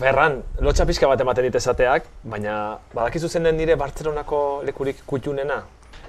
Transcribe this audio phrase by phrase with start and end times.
[0.00, 2.54] Ferran, lotxa pixka bat ematen dit esateak, baina
[2.94, 5.58] badakizu zen den nire Bartzelonako lekurik kutxunena?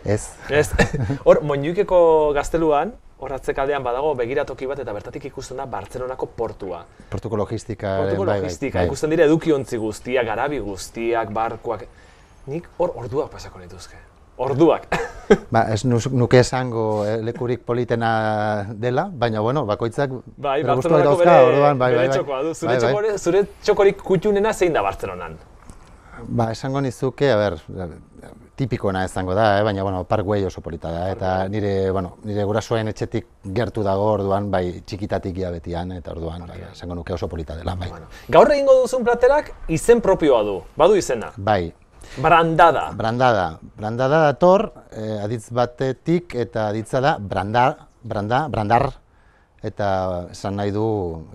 [0.08, 0.21] Ez.
[0.48, 0.70] Ez,
[1.25, 2.00] hor, Moñuikeko
[2.38, 6.85] gazteluan, hor atzekaldean badago begiratoki bat eta bertatik ikusten da Bartzelonako portua.
[7.12, 7.98] Portuko logistika.
[8.05, 8.88] Portuko bai, bai, logistika, bai.
[8.88, 11.83] ikusten dira edukiontzi guztiak, garabi guztiak, barkuak.
[12.47, 13.99] Nik hor orduak pasako nituzke.
[14.41, 14.87] Orduak.
[15.53, 21.79] Ba, ez nuke esango eh, lekurik politena dela, baina bueno, bakoitzak bai, gustuak dauzka, orduan,
[21.79, 22.17] bai, bai, bai.
[22.17, 22.54] txokoa du.
[22.57, 22.89] Zure, Bai, bai.
[22.89, 25.37] txokore- zure txokorik kutxunena zein da Bartzelonan?
[26.27, 27.55] Ba, esango nizuke, a ber,
[28.59, 29.63] tipikoena izango da, eh?
[29.63, 34.52] baina bueno, Parkway oso polita da, eta nire, bueno, nire gurasoen etxetik gertu dago orduan,
[34.52, 37.90] bai, txikitatik ia betian, eta orduan, bai, esango nuke oso polita dela, bai.
[38.30, 41.32] Gaur egingo duzun platerak izen propioa du, badu izena.
[41.38, 41.71] Bai,
[42.18, 42.91] Brandada.
[42.91, 43.60] brandada.
[43.78, 48.91] Brandada dator, eh, aditz batetik, eta aditza da, brandar, branda, brandar,
[49.64, 50.86] eta esan nahi du,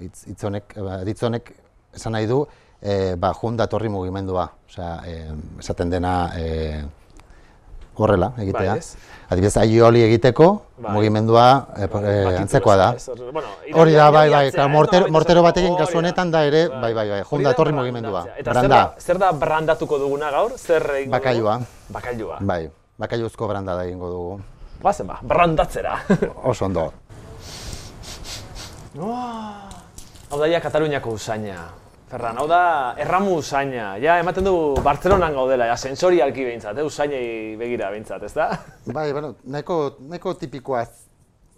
[0.01, 1.53] hitz, honek, eh, aditz honek,
[1.95, 2.45] esan nahi du,
[2.83, 6.85] eh, ba, jun datorri mugimendua, osea, eh, esaten dena, eh,
[8.05, 8.71] horrela egitea.
[8.73, 8.97] Bai, ez?
[9.29, 10.93] Adibidez, aioli egiteko Bai.
[10.93, 12.95] mugimendua eh, po- eh, antzekoa da.
[13.33, 17.09] Bueno, Hori da, bai, bai, eh, mortero, mortero batekin kasu honetan da ere, bai, bai,
[17.11, 17.73] bai, da datorri brandatzea.
[17.73, 18.25] mugimendua.
[18.39, 20.53] Eta Branda, da, zer da brandatuko duguna gaur?
[20.59, 21.11] Zer egingo?
[21.17, 21.61] Bakailua.
[21.89, 22.37] Bakailua.
[22.41, 24.41] bai, bakailuzko brandada egingo dugu.
[24.83, 25.99] Bazen ba, brandatzera.
[26.45, 26.93] Oso ondo.
[30.31, 31.86] hau da Kataluniako usaina.
[32.07, 33.97] Ferran, hau da erramu usaina.
[33.99, 34.53] Ja, ematen du
[34.85, 36.85] Bartzelonan gaudela, ja, sensorialki behintzat, eh?
[36.87, 38.47] usainei begira behintzat, ez da?
[38.97, 40.85] Bai, bueno, nahiko, nahiko tipikoa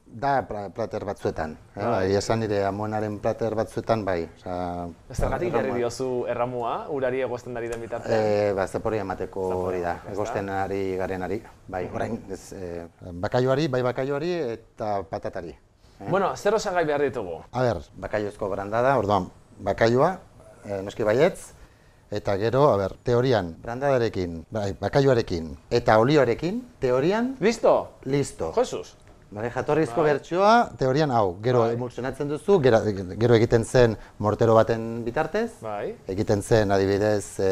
[0.08, 1.52] da pra- plater batzuetan.
[1.76, 1.84] Eh?
[1.84, 4.22] Bai, esan nire amonaren plater batzuetan, bai.
[4.38, 8.16] Osea, Zergatik jarri diozu erramua, urari egosten ari den bitartean?
[8.16, 10.14] E, ba, zaporia emateko hori da, ez da?
[10.16, 11.42] egosten ari garenari.
[11.68, 12.86] Bai, orain, ez, e,
[13.20, 15.52] bakaioari, bai bakaioari eta patatari.
[16.08, 17.42] Bueno, zer osagai behar ditugu?
[17.52, 19.28] A ber, bakaioezko brandada, orduan,
[19.60, 20.14] bakaioa,
[20.68, 21.54] e, noski baietz,
[22.10, 27.74] eta gero, a ber, teorian, brandadarekin, bai, bakaioarekin, eta olioarekin, teorian, Listo?
[28.04, 28.52] listo.
[28.56, 28.94] Jesus.
[29.30, 32.78] Bale, jatorrizko bertsioa, teorian hau, gero emulsionatzen duzu, gero,
[33.20, 35.94] gero egiten zen mortero baten bitartez, Bai.
[36.08, 37.50] egiten zen adibidez e,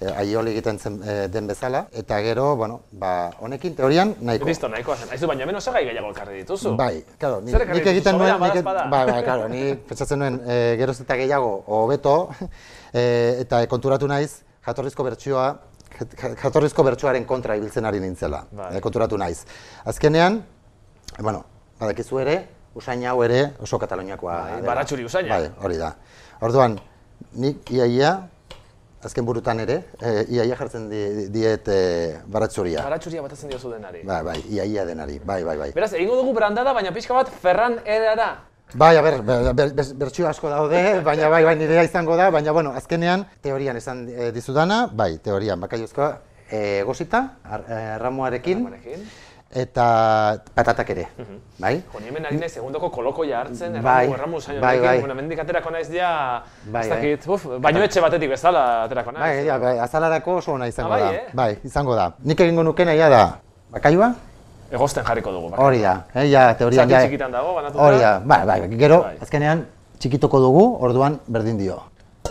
[0.00, 4.46] e, aioli egiten zen e, den bezala, eta gero, bueno, ba, honekin teorian nahiko.
[4.48, 5.12] Listo, nahikoa zen.
[5.14, 6.74] Aizu, baina hemen osagai gehiago ekarri dituzu.
[6.76, 10.98] Bai, claro, ni, nik egiten nuen, nik, bai, bai, claro, ni pentsatzen nuen e, geroz
[11.00, 12.16] eta gehiago hobeto,
[12.92, 13.04] e,
[13.44, 15.46] eta konturatu naiz jatorrizko bertsioa,
[15.98, 18.74] jat- jatorrizko bertsoaren kontra ibiltzen ari nintzela, Bai.
[18.76, 19.44] e, konturatu naiz.
[19.84, 20.42] Azkenean,
[21.20, 21.44] bueno,
[21.80, 22.36] badakizu ere,
[22.76, 25.38] usain hau ere oso Kataluniakoa Bai, baratxuri usaina.
[25.38, 25.94] Bai, hori da.
[26.44, 26.74] Orduan,
[27.40, 28.10] nik iaia,
[29.06, 31.02] azken burutan ere, e, iaia jartzen di,
[31.32, 31.78] diet e,
[32.26, 32.82] baratzuria.
[32.84, 34.02] Baratxuria batatzen diozu denari.
[34.06, 35.70] Bai, bai, iaia denari, bai, bai, bai.
[35.76, 38.30] Beraz, egingo dugu brandada, baina pixka bat Ferran erara.
[38.74, 42.30] Bai, a ber, ber, ber, ber- bertsio asko daude, baina bai, bai, nirea izango da,
[42.34, 46.08] baina bueno, azkenean teorian esan e, dizudana, bai, teorian bakaiozkoa
[46.50, 49.06] e, egosita, ar, e, ramuarekin, Honekin.
[49.54, 51.06] Eta patatak ere,
[51.58, 51.78] bai?
[51.92, 54.98] Jo, hemen ari naiz segundoko kolokoia hartzen, Bai, erramu, erramu bai, bai.
[55.00, 56.96] Bueno, mendik aterako naiz ja, Bai, ez bai.
[56.98, 59.22] dakit, uf, baino etxe batetik bezala aterako naiz.
[59.22, 61.12] Bai, ja, bai, azalarako oso ona izango Ah, bai, da.
[61.14, 61.24] eh?
[61.32, 62.12] Bai, izango da.
[62.24, 63.22] Nik egingo nuke naia da,
[63.70, 64.12] bakailua,
[64.70, 65.50] Egosten jarriko dugu.
[65.50, 65.60] bak.
[65.60, 67.84] hori da, eh, ja, teorian, Zati ja, txikitan dago, banatuta.
[67.86, 69.16] hori da, bai, bai, gero, Bai.
[69.22, 69.64] azkenean,
[69.98, 71.78] txikituko dugu, orduan berdin dio.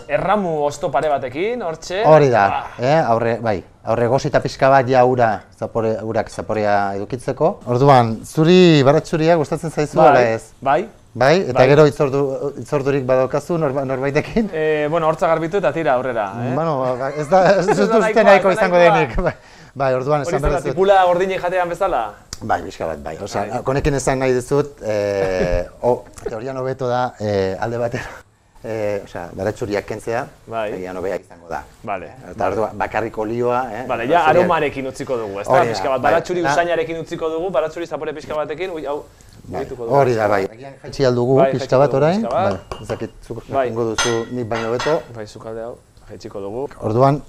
[0.08, 2.04] Erramu osto pare batekin, hortxe.
[2.06, 6.94] Hori da, Ah, eh, aurre, bai, aurre gozita pixka bat ja ura, zapore, urak zaporea
[6.96, 7.60] edukitzeko.
[7.68, 10.52] Orduan, zuri baratzuria gustatzen zaizu, ala bai, ez?
[10.62, 10.88] bai.
[11.16, 11.68] Bai, eta Bai.
[11.70, 12.22] gero itzordu,
[12.60, 14.50] itzordurik badaukazu norba, norbaitekin?
[14.52, 16.52] Eh, bueno, hortza garbitu eta tira aurrera, eh?
[16.54, 19.16] Bueno, ba, ez da, ez dut uste nahiko izango denik.
[19.24, 19.34] Bai,
[19.74, 20.74] bai, orduan esan behar dizut.
[20.74, 22.04] tipula gordine jatean bezala?
[22.42, 23.16] Bai, pixka bat, bai.
[23.24, 23.64] Osea, Bai.
[23.64, 28.25] konekin esan nahi dizut, eh, o, teorian hobeto da eh, alde batera.
[28.66, 30.72] Eh, osea, baratzuriak kentzea, Bai.
[30.74, 31.60] egian hobea izango da.
[31.86, 32.08] Vale.
[32.32, 33.84] Eta orduan, bakarrik olioa, eh?
[33.88, 35.60] Vale, ja baratxuriak- aromarekin utziko dugu, ez da?
[35.62, 36.12] Pixka bat, bai.
[36.14, 39.04] baratxuri Da- usainarekin utziko dugu, baratxuri zapore pixka batekin, ui, hau,
[39.48, 39.68] Bai.
[39.78, 40.46] Hori da, bai.
[40.50, 42.24] Agian jaitsi aldugu, Bai, pixka bat orain.
[42.24, 43.70] Bai, ez dakit, zuk Bai.
[43.70, 45.02] duzu nik baino beto.
[45.14, 45.78] Bai, zukalde hau,
[46.10, 46.68] jaitsiko dugu.
[46.82, 47.22] Orduan,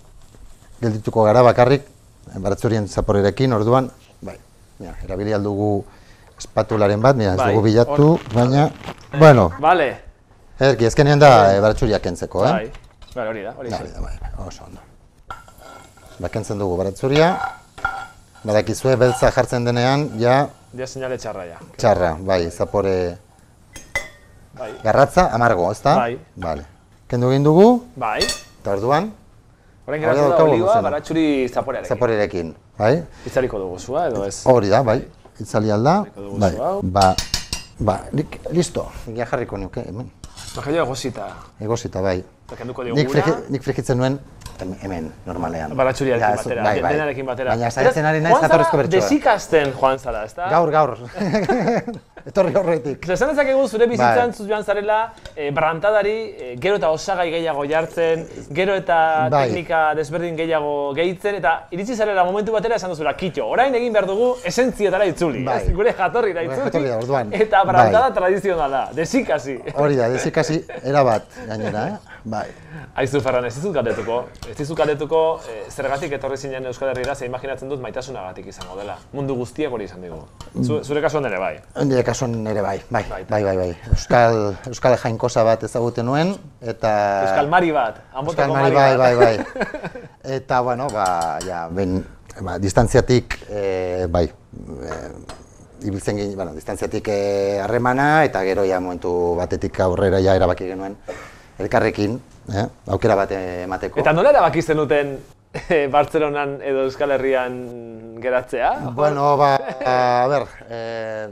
[0.81, 1.83] geldituko gara bakarrik,
[2.41, 3.91] baratzurien zaporerekin, orduan,
[4.23, 4.39] bai,
[4.79, 5.85] mira, erabili aldugu
[6.39, 8.71] espatularen bat, mira, ez Bai, dugu bilatu, hor- baina,
[9.19, 10.06] bueno, Vale.
[10.61, 12.53] Erki, ezkenean da e, baratzuriak kentzeko, eh?
[12.53, 12.71] Bai.
[13.17, 13.83] Bai, hori da, hori Da, da.
[13.83, 14.81] hori da, bai, bai, oso ondo.
[16.19, 17.31] Ba, kentzen dugu baratzuria,
[18.45, 21.59] badakizue beltza jartzen denean, ja, Dia seinale txarra ja.
[21.81, 23.17] txarra, bai, zapore
[24.57, 24.73] Bai.
[24.85, 25.95] garratza, amargo, ezta?
[25.97, 26.19] Bai.
[26.37, 26.67] Vale.
[27.09, 28.21] Kendu egin dugu, Bai.
[28.25, 29.13] eta orduan,
[29.87, 31.89] Hori geratu da olioa, baratxuri zaporearekin.
[31.95, 33.05] zaporerekin, bai?
[33.29, 34.41] Itzaliko dugu zua, edo ez?
[34.51, 34.99] Hori da, bai,
[35.41, 36.53] itzali alda, bai,
[36.83, 37.15] ba,
[37.79, 38.01] ba,
[38.51, 40.11] listo, ja jarriko nuke, hemen,
[40.57, 41.29] Bajailo egosita.
[41.61, 42.25] egosita, bai.
[42.47, 44.21] Eta kenduko dio Nik, friki, nik frikitzen nuen
[44.61, 45.73] hem- hemen, normalean.
[45.77, 46.93] Baratxuriarekin Ja, zu- batera, bai, bai.
[46.95, 47.51] denarekin batera.
[47.57, 49.01] Baina saiatzen ari naiz Joan zara jatorrizko bertsoa.
[49.01, 50.47] Desikasten joan zara, ezta?
[50.51, 50.97] Gaur, gaur.
[52.27, 53.05] Etorri horretik.
[53.05, 54.33] Osa, esan dezakegu zure bizitzan Bai.
[54.35, 59.45] zu joan zarela, e, brantadari e, gero eta osagai gehiago jartzen, gero eta Bai.
[59.49, 64.07] teknika desberdin gehiago gehitzen, eta iritsi zarela momentu batera esan duzula, kitxo, orain egin behar
[64.11, 65.61] dugu esentzietara itzuli, Bai.
[65.69, 65.73] ez?
[65.79, 67.33] gure jatorrira itzuli, jatorrira, orduan.
[67.33, 68.15] eta brantada Bai.
[68.19, 69.59] tradizionala, desikasi.
[69.75, 71.97] Hori da, dezikasi erabat gainera, eh?
[72.27, 72.47] Bai.
[72.99, 74.17] Aizu Ferran, ez dizut galdetuko,
[74.51, 78.97] ez dizut galdetuko e, zergatik etorri zinen Euskal Herriera, ze imaginatzen dut maitasunagatik izango dela.
[79.15, 80.19] Mundu guztiak hori izan digu.
[80.65, 81.53] Zu, zure kasuan ere bai.
[81.87, 83.69] Nire kasuan ere bai, bai, bai, bai, bai.
[83.93, 84.41] Euskal,
[84.73, 86.35] Euskal jainkosa bat ezaguten nuen,
[86.75, 86.97] eta...
[87.29, 89.23] Euskal Mari bat, Euskal Anbotako Mari, Mari bai, bat.
[89.23, 90.03] bai, bai.
[90.41, 91.07] Eta, bueno, ba,
[91.47, 92.01] ja, ben,
[92.43, 93.63] ba, distantziatik, e,
[94.11, 94.99] bai, e,
[95.87, 100.97] ibiltzen ginen, bueno, distantziatik eh, harremana, eta gero ja momentu batetik aurrera ja erabaki genuen
[101.59, 102.21] elkarrekin,
[102.53, 104.01] eh, aukera bat emateko.
[104.01, 105.17] Eta nola erabaki zenuten
[105.69, 107.59] eh, Bartzelonan edo Euskal Herrian
[108.23, 108.73] geratzea?
[108.95, 109.55] Bueno, ba,
[109.85, 111.29] a ber, eh,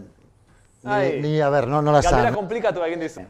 [0.85, 1.21] Ai.
[1.21, 3.25] ni, ni, a ber, no, nola Galdera zan, komplikatu egin dizu.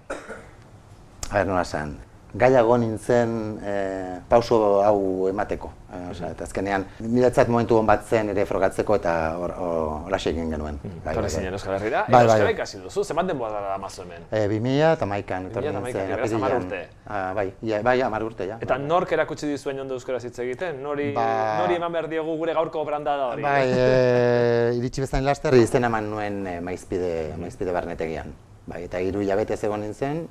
[1.31, 1.97] a ber, nola zan,
[2.35, 5.69] gaiago nintzen eh, pauso hau emateko.
[5.95, 10.31] Eh, osea, eta azkenean, niretzat momentu hon bat zen ere frogatzeko eta hor- hor- holaxe
[10.33, 10.81] egin genuen.
[10.83, 11.31] Bai, Torri bai, bai.
[11.31, 12.55] zinen Euskal Herriera, Bai, bai, Euskara bai.
[12.57, 14.27] ikasi duzu, zenbat denbora da mazu hemen?
[14.33, 16.83] E, 2000 eta maikan, 2000 eta hamar urte.
[17.07, 18.59] Ah, bai, ia, bai, hamar urte, ja.
[18.61, 20.83] Eta nork erakutsi dizuen ondo euskaraz hitz egiten?
[20.83, 23.43] Nori, Ba- nori eman behar diogu gure gaurko brandada hori?
[23.43, 28.35] Bai, e, iritsi bezain laster, izena eman nuen e, maizpide, maizpide barnetegian.
[28.67, 30.27] Bai, eta hiru hilabete egon nintzen,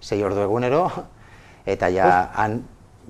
[0.00, 0.90] sei ordu egunero,
[1.66, 2.08] eta ja,
[2.38, 2.60] han,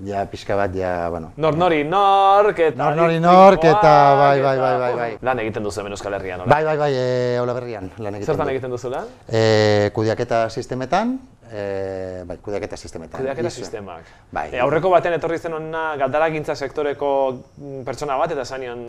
[0.05, 2.77] ja pixka bat, ja, bueno, Nor nori nork eta...
[2.77, 5.09] Nor nori distrikoak nork eta bai, bai, bai, bai, bai.
[5.29, 6.51] Lan egiten duzu hemen Euskal Herrian, hola?
[6.53, 9.09] bai, bai, bai, e, hola berrian, lan egiten Zertan egiten duzu lan?
[9.29, 11.17] E, kudeaketa sistemetan,
[11.51, 13.19] e, bai, kudeaketa sistemetan.
[13.21, 13.61] Kudeaketa ISO.
[13.61, 14.09] sistemak.
[14.33, 14.47] Bai.
[14.51, 18.81] E, aurreko batean etorri zen hona galdaragintza sektoreko mm, pertsona bat eta zanion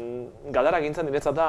[0.54, 1.48] galdaragintza niretzat da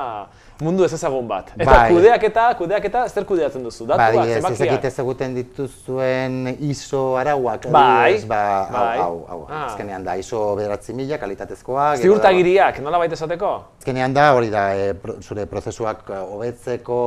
[0.61, 1.53] mundu ez ezagun bat.
[1.57, 1.87] Eta Bai.
[1.93, 3.85] kudeaketa, kudeaketa zer kudeatzen duzu?
[3.85, 4.67] Ba, Datuak, adibidez, zenbakiak?
[4.67, 8.97] ezakit ezaguten dituzuen ISO arauak, Bai, adibidez, ba, bai.
[8.99, 9.41] hau, hau, hau.
[9.49, 9.65] Ah.
[9.71, 11.89] Azkenean da ISO bederatzi mila, kalitatezkoa.
[12.03, 13.55] Ziurtagiriak, nola baita esateko?
[13.79, 17.01] Azkenean da, hori da, e, zure prozesuak eh, hobetzeko.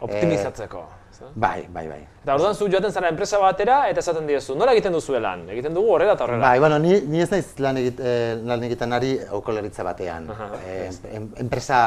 [0.00, 0.99] Optimizatzeko.
[1.20, 1.32] Ezta?
[1.34, 2.06] bai, bai, bai.
[2.22, 5.46] Eta orduan zu joaten zara enpresa batera eta esaten diezu, nola egiten duzu lan?
[5.48, 6.48] Egiten dugu horrela eta horrela.
[6.50, 10.28] Bai, bueno, ni, ni ez naiz lan, egit, eh, lan egiten ari aukoleritza batean.
[10.30, 11.78] Aha, Eh, em- enpresa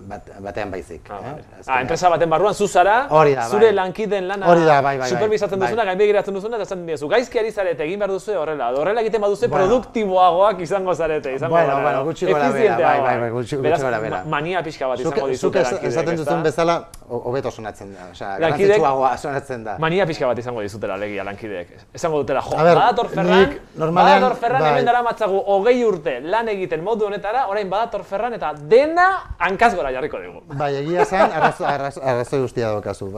[0.00, 1.08] bat, batean baizik.
[1.10, 1.32] Ah, eh?
[1.32, 1.62] bai.
[1.66, 3.74] Ah, enpresa baten barruan zu zara, Hori da, zure bai.
[3.74, 5.08] lankideen lana Hori da, bai, bai, bai.
[5.10, 5.68] superbisatzen Bai.
[5.68, 9.20] duzuna, gainbegiratzen duzuna, eta esaten diezu, gaizki ari zarete, egin behar duzu horrela, horrela egiten
[9.22, 9.64] baduzu Bueno.
[9.66, 13.82] produktiboagoak izango zarete, izango Bueno, gara, bueno, gutxi gora bera, bai, bai, bai, gutxi- gutxi
[13.82, 14.16] gora bera.
[14.18, 17.94] ma- mania pixka bat Zuk, izango zuk dizute lankideek, esaten duzun bezala, ho- hobeto sonatzen
[17.94, 18.38] da.
[18.38, 19.76] Lankidek- garrantzitsuagoa sonatzen da.
[19.82, 21.72] Mania pixka bat izango dizutela legia lankideek.
[21.94, 24.70] Esango dutela, jo, ber, badator Ferran, normalean, badator Ferran bai.
[24.72, 29.08] hemen dara matzagu hogei urte lan egiten modu honetara, orain badator Ferran eta dena
[29.38, 30.42] hankaz gora jarriko dugu.
[30.58, 33.10] Bai, egia zen, arrazo, arrazo, arrazoi guztia daukazu.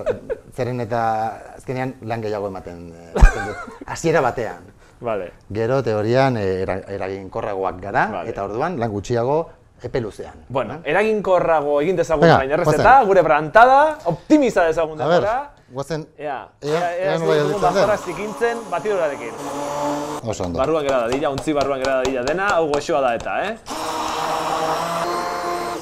[0.57, 1.03] Zeren eta
[1.57, 2.93] azkenean lan gehiago ematen.
[3.87, 4.71] Hasiera batean.
[5.03, 5.33] Vale.
[5.51, 8.31] Gero teorian eh, era, eraginkorragoak gara, Vale.
[8.31, 9.39] eta orduan lan gutxiago
[9.89, 10.45] epe luzean.
[10.49, 15.51] Bueno, eraginkorrago egin dezagun baina errezeta, gure brantada, optimiza dezagun A ber, denbora.
[15.73, 19.33] guazen, Ea, Ea, ea, ea ea, zikintzen batidorarekin.
[20.25, 20.59] oso ondo.
[20.59, 23.57] Barruan gera dadila, untzi barruan gera dadila dena, hau goxoa da eta, eh?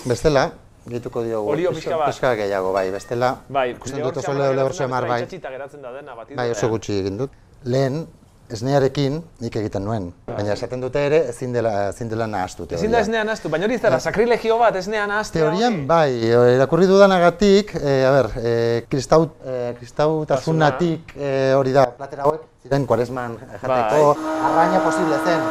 [0.04, 0.50] Bestela,
[0.86, 1.50] gehituko diogu.
[1.52, 2.08] Olio pixka bat.
[2.08, 3.34] Pixka gehiago, bai, bestela.
[3.48, 5.20] Bai, ikusten dut oso lehor lehor xamar, bai.
[5.22, 6.40] Itxatxita geratzen da dena batidorean.
[6.40, 7.30] Bai, oso gutxi egin dut.
[7.64, 8.06] Lehen,
[8.52, 10.10] esnearekin nik egiten nuen.
[10.28, 12.80] Baina esaten dute ere, ezin dela, ezin dela nahastu teoria.
[12.80, 15.46] Ezin da esnean astu, baina hori ez dara, sakrilegio bat esnean astea.
[15.46, 18.54] Teorian, bai, e, irakurri dudanagatik, e, a ber, e,
[18.90, 24.16] kristau, e, kristautasunatik e, hori da, platera hauek, ziren kuaresman jateko,
[24.50, 25.46] arraina posible zen,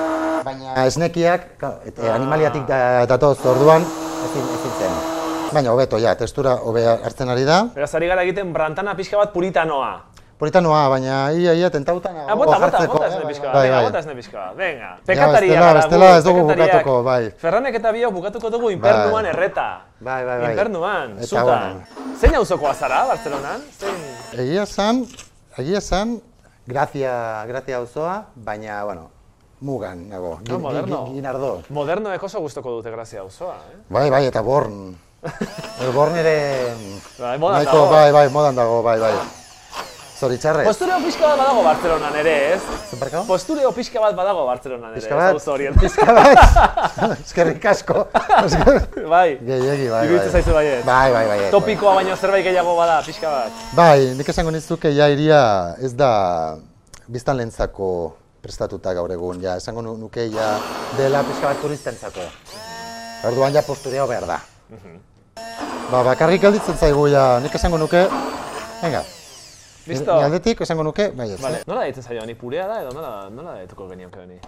[0.45, 1.47] baina esnekiak,
[1.89, 3.87] et, animaliatik da, datoz orduan,
[4.29, 4.99] ezin, ezin zen.
[5.49, 7.63] Baina hobeto, ja, testura hobea hartzen ari da.
[7.73, 9.95] Beraz, ari gara egiten brantana pixka bat puritanoa.
[10.39, 13.83] Puritanoa, baina ia, ia, tentautan Ah, bota, bota, bota eh, esne bai, bai, bai.
[13.83, 14.89] bota esne pixka bat, venga.
[15.03, 17.23] Pekataria bestela- gara, bestela gu, ez dugu bukatuko, bai.
[17.35, 19.33] Ferranek eta biok bukatuko dugu infernuan Bai.
[19.33, 19.67] erreta.
[19.99, 20.51] Bai, bai, bai.
[20.55, 21.45] Infernuan, Eta zutan.
[21.83, 22.15] bueno.
[22.21, 23.59] Zein auzokoa zara, Bartzelonan?
[23.79, 23.97] Zein...
[24.39, 25.03] Egia esan,
[25.57, 26.21] egia esan,
[26.65, 29.09] grazia, grazia auzoa, baina, bueno,
[29.59, 30.39] mugan nago.
[30.47, 31.03] No, moderno.
[31.07, 31.63] Gin, ginardo.
[31.67, 33.83] Modernoek oso gustoko dute grazia auzoa, eh?
[33.89, 34.95] Bai, bai, eta born.
[35.83, 36.71] El born ere...
[37.19, 37.89] Bai, modan dago.
[37.91, 39.13] bai, bai, modan dago, bai, bai.
[40.19, 40.65] Zoritxarrez.
[40.67, 42.61] Postureo pixka bat badago Bartzelonan ere, ez?
[42.91, 43.21] Zerbarkau?
[43.27, 45.47] Postureo pixka bat badago Bartzelonan ere, Pixka bat?
[45.47, 45.73] horien.
[45.79, 47.19] Pizka bat.
[47.25, 48.03] Eskerrik asko.
[49.07, 50.29] bai, Gehiegi, bai, bai.
[50.33, 50.83] zaizu baiet.
[50.85, 51.37] Bai, bai, bai.
[51.53, 53.63] Topikoa baino zerbait gehiago bada, pixka bat.
[53.77, 55.39] Bai, nik esango nizuke ja iria
[55.79, 56.11] ez da
[57.07, 57.91] biztanlentzako
[58.43, 60.49] prestatuta gaur egun, ja, esango nu- nuke ja
[60.97, 62.27] dela pixka bat turistentzako.
[63.31, 64.41] Orduan ja postureo behar da.
[65.89, 68.03] Ba, bakarrik gelditzen zaigu ja, nik esango nuke,
[68.83, 69.01] venga,
[69.89, 70.15] Listo.
[70.17, 71.41] ni aldetik esango nuke, bai ez.
[71.41, 71.63] Vale.
[71.67, 74.39] Nola ditzen zaio, ni purea da edo nola, nola dituko genioke honi?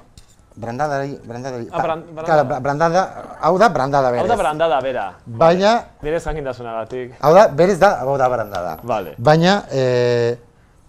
[0.55, 1.67] Brandadari, brandadari.
[1.71, 2.25] Ah, bran- brandada.
[2.27, 3.01] Claro, bra- brandada,
[3.39, 4.21] hau da brandada berez.
[4.24, 5.05] Hau da brandada bera.
[5.25, 7.15] Baina, Nire zangintasunagatik.
[7.21, 8.77] hau da, berez da, hau da brandada.
[8.83, 9.15] Vale.
[9.17, 10.36] Baina, e,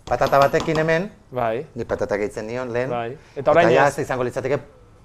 [0.04, 1.66] patata batekin hemen, Bai.
[1.75, 2.90] ni patata gehitzen nion lehen.
[2.90, 3.16] Bai.
[3.37, 3.99] Eta orain ja ez.
[3.99, 4.59] izango litzateke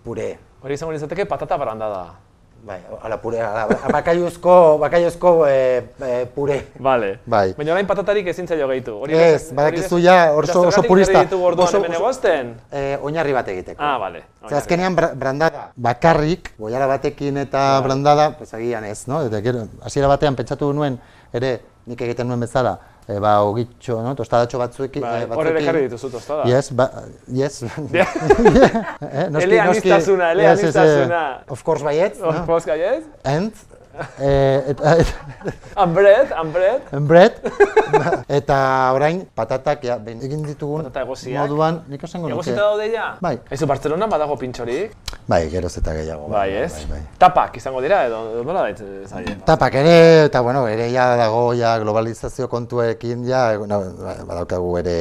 [0.04, 0.40] pure.
[0.64, 2.16] Hori izango litzateke patata brandada.
[2.64, 6.68] Bai, ala pure, ala, bakaiozko, bakaiozko e, e, pure.
[6.80, 7.20] Vale.
[7.26, 7.54] Bai.
[7.56, 8.96] Baina orain patatarik ezin zaio gehitu.
[9.06, 11.14] Hori Ez, badakizu bez- ja Eta oso, oso zergatik purista.
[11.14, 11.78] jarri ditugu orduan Oso-
[12.10, 12.56] oso-?
[12.72, 13.82] E, oinarri bat egiteko.
[13.82, 14.24] Ah, vale.
[14.50, 19.22] Ze azkenean bra- brandada bakarrik, goiara batekin eta brandada, pues agian ez, no?
[19.26, 21.00] Eta gero, hasiera batean pentsatu nuen,
[21.34, 24.14] ere, nik egiten nuen bezala, e, ba, ogitxo, no?
[24.20, 25.56] Tostadatxo batzuekin, Bai, eh, hor batzuekin.
[25.56, 26.44] ere jarri dituzu tostada.
[26.50, 26.90] Yes, ba,
[27.32, 27.62] yes.
[27.94, 32.44] eh, Eleaniztasuna, Yes, yes, eh, of course baietz, Oh, no?
[32.50, 33.04] Poska, yes?
[33.24, 33.54] And,
[34.20, 36.32] eh, eta, bread.
[36.92, 37.34] and bread,
[38.40, 38.58] eta
[38.94, 41.48] orain patatak, ja, behin egin ditugun Patata egosiak.
[41.48, 42.38] moduan, nik esango nuke.
[42.40, 43.08] Egosita daude ja?
[43.22, 43.38] Bai.
[43.52, 44.94] Aizu, Bartzelonan badago pintxorik?
[45.28, 46.28] Bai, geroz eta gehiago.
[46.32, 46.74] Bai, ez?
[46.74, 47.02] Bai, bai.
[47.20, 49.38] Tapak izango dira edo, nola daitzen zaie?
[49.46, 53.82] Tapak ere, eta bueno, ere ja dago ja globalizazio kontuekin ja, no,
[54.28, 54.98] badaukagu ere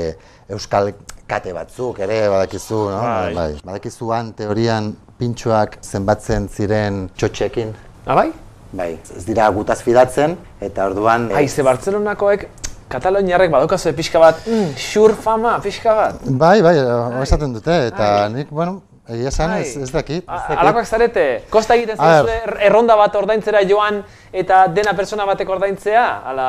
[0.48, 0.92] euskal
[1.26, 3.02] kate batzuk ere badakizu, no?
[3.34, 3.52] Bai.
[3.64, 7.72] Badakizu han teorian pintxoak zenbatzen ziren txotxekin.
[8.06, 8.28] Ah, bai?
[8.76, 11.30] Bai, ez dira gutaz fidatzen, eta orduan...
[11.30, 12.49] eh, Ai, ze Bartzelonakoek,
[12.92, 16.21] Kataloniarrek badaukazue pixka bat, mm, xur fama, pixka bat.
[16.28, 18.28] Bai, bai, hori esaten dute, eta Ai.
[18.35, 20.23] nik, bueno, egia esan ez, ez dakit.
[20.23, 20.59] ez dakit.
[20.61, 22.37] Alakoak zarete, kosta egiten zaizue
[22.68, 24.02] erronda bat ordaintzera joan
[24.33, 26.49] eta dena pertsona batek ordaintzea, ala...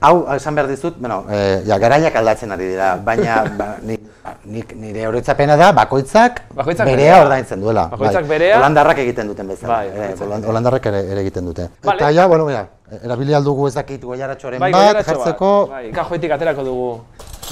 [0.00, 4.00] Hau, esan behar dizut, bueno, e, ja, garaiak aldatzen ari dira, baina ba, nik,
[4.44, 7.86] nik, nire oroitzapena da bakoitzak, Bakoitzak berea ordaintzen duela.
[7.92, 8.28] Bakoitzak bai.
[8.36, 8.58] berea.
[8.58, 9.78] Holandarrak egiten duten bezala.
[9.78, 11.68] Bai, holan- holandarrak ere, ere egiten dute.
[11.82, 11.96] Vale.
[12.02, 15.52] Eta ja, bueno, mira, erabili aldugu ez dakit goiaratxoren Bai, bat, jartzeko.
[15.70, 16.90] Bai, kajoetik aterako dugu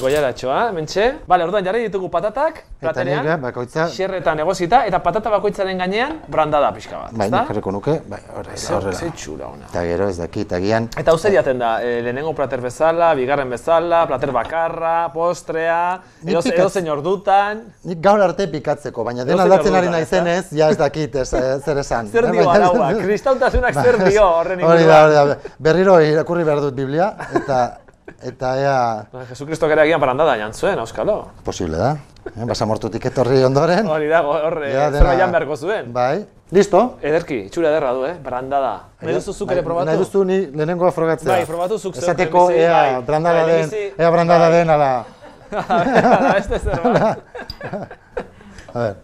[0.00, 1.08] goiaratxoa, mentxe.
[1.28, 6.98] Bale, orduan jarri ditugu patatak, platerean, bakoitza, xerretan egosita, eta patata bakoitzaren gainean brandada pixka
[6.98, 7.42] bat, bai, ezta?
[7.42, 8.98] nik jarriko nuke, bai, horrela, horrela.
[8.98, 9.68] Ze txura ona.
[9.68, 14.04] Eta gero ez dakit, agian, Eta zer jaten da, e, lehenengo plater bezala, bigarren bezala,
[14.08, 15.82] plater bakarra, postrea,
[16.24, 17.62] edo, edo zein ordutan.
[17.84, 21.82] nik gaur arte pikatzeko, baina dena aldatzen ari naizenez, ja ez dakit ez, eh, zer
[21.84, 22.08] esan.
[22.14, 25.21] Zer dio araua, kristautasunak zer dio horren inguruan.
[25.24, 27.78] Da, da, berriro irakurri behar dut Biblia, eta,
[28.22, 28.78] eta ea,
[29.12, 31.28] Ba, Jesukristok ere agian brandada jan zuen, auskalo.
[31.44, 31.96] posible da.
[32.36, 33.86] Eh, basamortutik etorri ondoren.
[33.90, 35.92] Hori da, hor, e, Ja, zerbait dena- jan beharko zuen.
[35.92, 36.24] Bai.
[36.52, 36.98] Listo.
[37.02, 38.12] Ederki, itxura ederra du, eh?
[38.22, 38.74] Brandada.
[39.00, 39.86] Nahi duzu zuk ere probatu?
[39.88, 41.32] Nahi duzu ni lehenengoa frogatzea.
[41.32, 43.02] Bai, probatu zuk Esateko lehenbizi, ea bai.
[43.02, 44.58] brandada Bai, den, ea brandada bai.
[44.58, 45.04] den, ala.
[45.68, 47.18] Ala, zerbait.
[48.74, 48.94] A ver,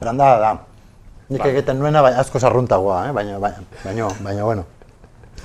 [0.00, 0.52] brandada da.
[1.28, 3.12] Nik egiten nuena, bai, asko sarruntagoa, eh?
[3.12, 4.64] baina, baina, baina, baina, bueno.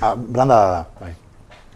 [0.02, 1.12] Ah, brandada da, bai.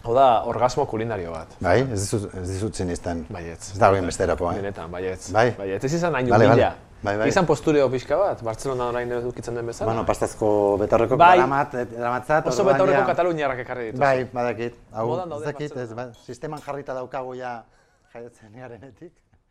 [0.03, 1.53] Hau da, orgasmo kulinario bat.
[1.63, 3.25] Bai, ez dizut, ez dizut zinisten.
[3.31, 3.71] Baietz.
[3.73, 4.59] Ez da bien besterako, eh?
[4.61, 5.29] Benetan, baietz.
[5.35, 5.49] Bai.
[5.57, 6.47] Baietz, ez izan hain bale.
[6.47, 6.73] humila.
[7.03, 7.27] Bai, bai.
[7.29, 9.91] Izan postureo pixka bat, Bartzelona orain edukitzen den bezala.
[9.91, 10.49] Bueno, pastazko
[10.81, 11.35] betorreko Bai.
[11.37, 12.47] daramat, daramatzat.
[12.47, 13.99] Oso orduan betaurreko ja- kataluniarrak ekarri dituz.
[14.01, 14.79] Bai, badakit.
[14.93, 15.05] Hau,
[15.37, 17.63] ez dakit, ez, ba, sisteman jarrita daukagu ja
[18.13, 19.13] jaiotzen garenetik.